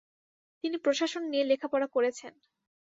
[0.63, 2.33] তিনি প্রশাসন নিয়ে লেখাপড়া করেছেন।